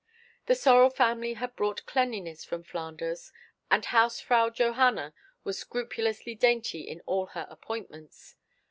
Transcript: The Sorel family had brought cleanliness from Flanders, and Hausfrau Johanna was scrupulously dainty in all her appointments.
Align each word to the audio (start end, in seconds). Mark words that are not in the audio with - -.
The 0.47 0.55
Sorel 0.55 0.89
family 0.89 1.33
had 1.35 1.55
brought 1.55 1.85
cleanliness 1.85 2.43
from 2.43 2.63
Flanders, 2.63 3.31
and 3.69 3.85
Hausfrau 3.85 4.49
Johanna 4.49 5.13
was 5.43 5.59
scrupulously 5.59 6.33
dainty 6.33 6.81
in 6.81 7.01
all 7.05 7.27
her 7.27 7.45
appointments. 7.51 8.35